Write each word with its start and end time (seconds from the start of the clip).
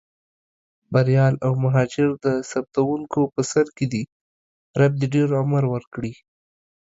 بریال 0.93 1.33
او 1.45 1.53
مهاجر 1.63 2.09
د 2.25 2.27
ثبتوونکو 2.51 3.21
په 3.33 3.41
سر 3.51 3.65
کې 3.77 3.85
دي، 3.93 4.03
رب 4.79 4.93
دې 4.99 5.07
ډېر 5.15 5.29
عمر 5.41 5.63
ورکړي. 5.73 6.13